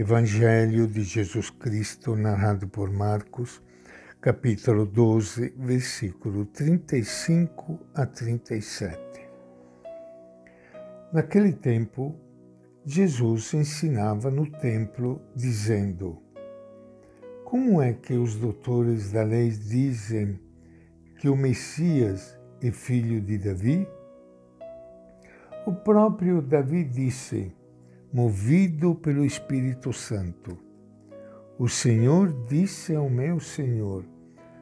[0.00, 3.62] Evangelho de Jesus Cristo, narrado por Marcos,
[4.18, 8.98] capítulo 12, versículo 35 a 37.
[11.12, 12.18] Naquele tempo,
[12.82, 16.22] Jesus ensinava no templo, dizendo:
[17.44, 20.40] Como é que os doutores da lei dizem
[21.18, 23.86] que o Messias é filho de Davi?
[25.66, 27.54] O próprio Davi disse:
[28.12, 30.58] movido pelo Espírito Santo.
[31.56, 34.04] O Senhor disse ao meu Senhor: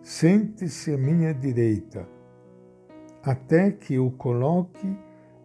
[0.00, 2.08] Sente-se à minha direita,
[3.22, 4.96] até que eu coloque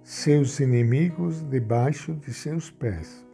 [0.03, 3.25] seus inimigos debaixo de seus pés.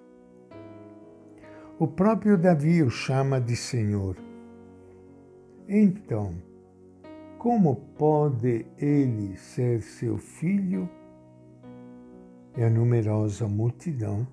[1.78, 4.16] O próprio Davi o chama de Senhor.
[5.68, 6.36] Então,
[7.38, 10.90] como pode ele ser seu filho?
[12.56, 14.28] E a numerosa multidão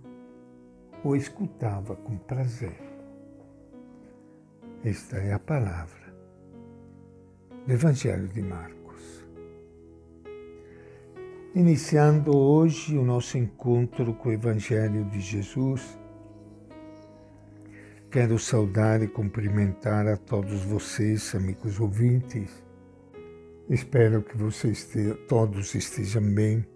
[1.02, 2.76] o escutava com prazer.
[4.84, 6.14] Esta é a palavra
[7.66, 9.26] do Evangelho de Marcos.
[11.54, 15.98] Iniciando hoje o nosso encontro com o Evangelho de Jesus,
[18.10, 22.62] quero saudar e cumprimentar a todos vocês, amigos ouvintes.
[23.68, 24.88] Espero que vocês
[25.28, 26.66] todos estejam bem.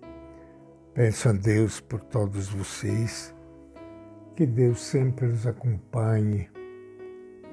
[0.95, 3.34] Peço a Deus por todos vocês
[4.35, 6.51] que Deus sempre os acompanhe,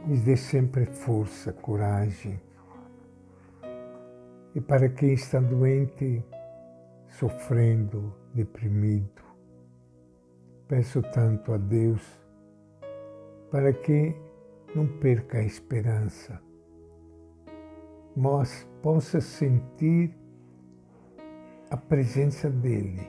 [0.08, 2.42] lhes dê sempre força, coragem.
[4.56, 6.26] E para quem está doente,
[7.08, 9.22] sofrendo, deprimido,
[10.68, 12.02] peço tanto a Deus
[13.52, 14.16] para que
[14.76, 16.42] não perca a esperança,
[18.16, 20.18] mas possa sentir
[21.70, 23.08] a presença dele,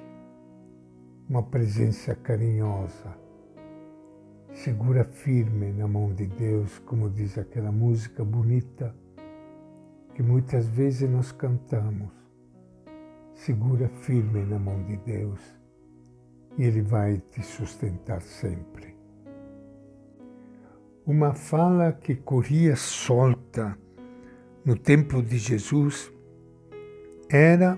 [1.29, 3.22] uma presença carinhosa,
[4.55, 8.95] segura firme na mão de Deus, como diz aquela música bonita
[10.15, 12.13] que muitas vezes nós cantamos.
[13.35, 15.41] Segura firme na mão de Deus
[16.59, 18.95] e Ele vai te sustentar sempre.
[21.05, 23.77] Uma fala que corria solta
[24.65, 26.13] no tempo de Jesus
[27.29, 27.77] era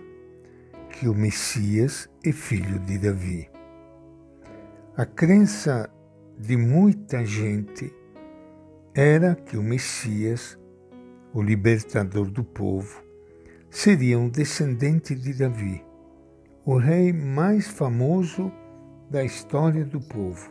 [0.91, 3.49] que o Messias é filho de Davi.
[4.97, 5.91] A crença
[6.39, 7.95] de muita gente
[8.95, 10.59] era que o Messias,
[11.33, 13.03] o libertador do povo,
[13.71, 15.85] seria um descendente de Davi,
[16.65, 18.53] o rei mais famoso
[19.11, 20.51] da história do povo.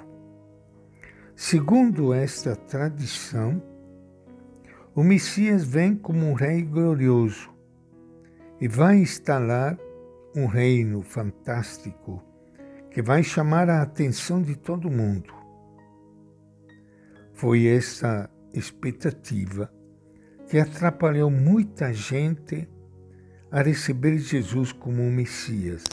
[1.36, 3.62] Segundo esta tradição,
[4.96, 7.50] o Messias vem como um rei glorioso
[8.62, 9.78] e vai instalar
[10.36, 12.24] um reino fantástico
[12.92, 15.43] que vai chamar a atenção de todo mundo.
[17.44, 19.70] Foi essa expectativa
[20.48, 22.70] que atrapalhou muita gente
[23.52, 25.84] a receber Jesus como um Messias.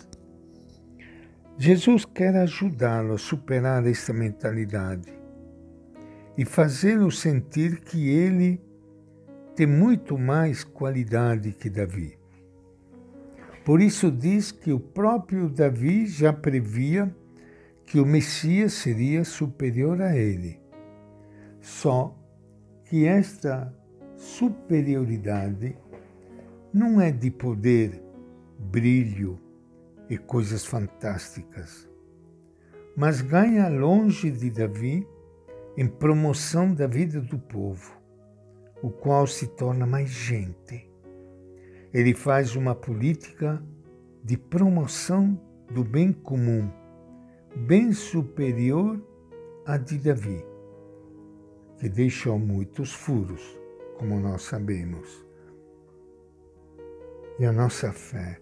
[1.58, 5.12] Jesus quer ajudá-lo a superar essa mentalidade
[6.38, 8.62] e fazê-lo sentir que ele
[9.56, 12.16] tem muito mais qualidade que Davi.
[13.64, 17.12] Por isso diz que o próprio Davi já previa
[17.84, 20.59] que o Messias seria superior a ele.
[21.60, 22.16] Só
[22.84, 23.74] que esta
[24.16, 25.76] superioridade
[26.72, 28.02] não é de poder,
[28.58, 29.38] brilho
[30.08, 31.88] e coisas fantásticas,
[32.96, 35.06] mas ganha longe de Davi
[35.76, 37.92] em promoção da vida do povo,
[38.82, 40.90] o qual se torna mais gente.
[41.92, 43.62] Ele faz uma política
[44.22, 45.40] de promoção
[45.70, 46.70] do bem comum,
[47.54, 49.00] bem superior
[49.66, 50.49] à de Davi
[51.80, 53.58] que deixou muitos furos,
[53.98, 55.26] como nós sabemos.
[57.38, 58.38] E a nossa fé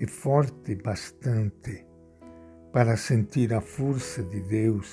[0.00, 1.86] é forte bastante
[2.72, 4.92] para sentir a força de Deus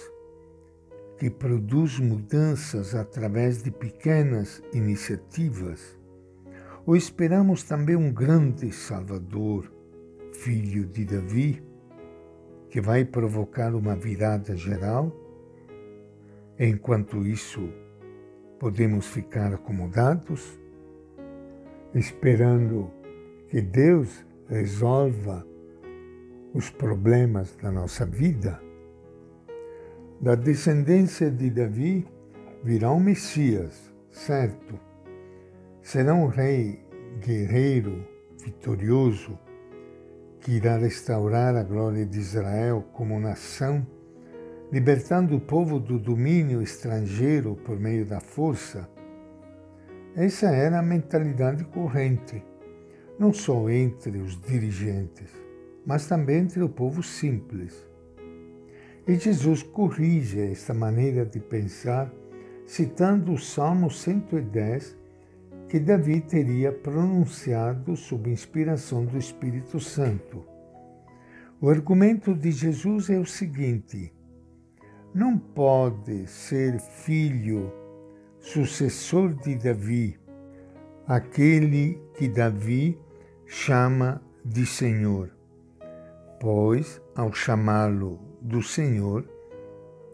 [1.17, 5.97] que produz mudanças através de pequenas iniciativas,
[6.85, 9.71] ou esperamos também um grande Salvador,
[10.33, 11.63] filho de Davi,
[12.69, 15.24] que vai provocar uma virada geral?
[16.57, 17.69] Enquanto isso,
[18.59, 20.57] podemos ficar acomodados,
[21.93, 22.89] esperando
[23.49, 25.45] que Deus resolva
[26.53, 28.61] os problemas da nossa vida.
[30.21, 32.07] Da descendência de Davi
[32.63, 34.79] virá um Messias, certo?
[35.81, 36.79] Será um rei
[37.19, 38.07] guerreiro,
[38.41, 39.37] vitorioso,
[40.39, 43.85] que irá restaurar a glória de Israel como nação
[44.71, 48.89] libertando o povo do domínio estrangeiro por meio da força.
[50.15, 52.43] Essa era a mentalidade corrente,
[53.19, 55.29] não só entre os dirigentes,
[55.85, 57.85] mas também entre o povo simples.
[59.07, 62.11] E Jesus corrige esta maneira de pensar
[62.65, 64.97] citando o Salmo 110,
[65.69, 70.43] que Davi teria pronunciado sob inspiração do Espírito Santo.
[71.61, 74.11] O argumento de Jesus é o seguinte:
[75.15, 77.71] não pode ser filho,
[78.37, 80.19] sucessor de Davi,
[81.07, 82.99] aquele que Davi
[83.45, 85.31] chama de Senhor,
[86.37, 89.25] pois, ao chamá-lo do Senhor,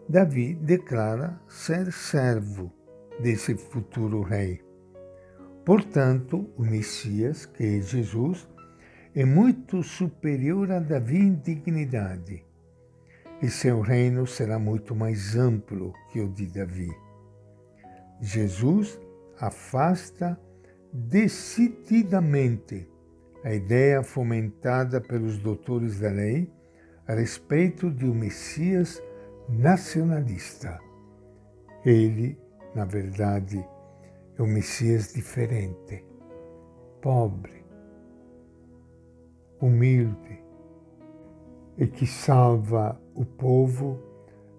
[0.08, 2.72] Davi declara ser servo
[3.18, 4.62] desse futuro rei.
[5.64, 8.48] Portanto, o Messias, que é Jesus,
[9.16, 12.44] é muito superior a Davi em dignidade,
[13.42, 16.96] e seu reino será muito mais amplo que o de Davi.
[18.20, 19.00] Jesus
[19.40, 20.40] afasta
[20.92, 22.88] decididamente
[23.42, 26.48] a ideia fomentada pelos doutores da lei
[27.08, 29.02] a respeito de um Messias
[29.48, 30.78] nacionalista.
[31.84, 32.38] Ele,
[32.76, 33.58] na verdade,
[34.38, 36.06] é um Messias diferente,
[37.00, 37.64] pobre,
[39.60, 40.41] humilde
[41.76, 43.98] e que salva o povo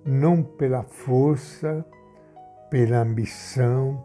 [0.05, 1.85] não pela força,
[2.69, 4.03] pela ambição,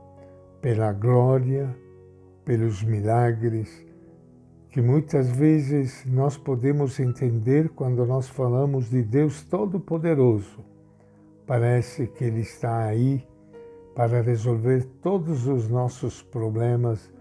[0.61, 1.75] pela glória,
[2.45, 3.85] pelos milagres,
[4.71, 10.65] que muitas vezes nós podemos entender quando nós falamos de Deus Todo-Poderoso.
[11.47, 13.27] Parece que Ele está aí
[13.95, 17.13] para resolver todos os nossos problemas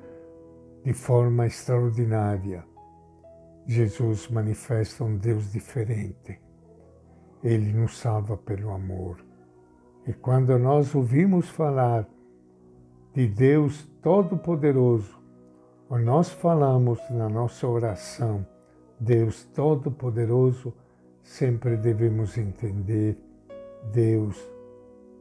[0.83, 2.63] de forma extraordinária.
[3.67, 6.39] Jesus manifesta um Deus diferente.
[7.43, 9.23] Ele nos salva pelo amor.
[10.07, 12.07] E quando nós ouvimos falar
[13.13, 15.21] de Deus Todo-Poderoso,
[15.89, 18.47] quando nós falamos na nossa oração,
[18.97, 20.73] Deus Todo-Poderoso,
[21.21, 23.17] sempre devemos entender
[23.91, 24.37] Deus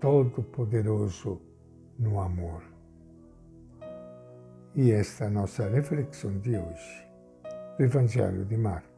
[0.00, 1.40] Todo-Poderoso
[1.98, 2.62] no amor.
[4.75, 7.06] E esta é a nossa reflexão de hoje,
[7.76, 8.95] do Evangelho de Marcos.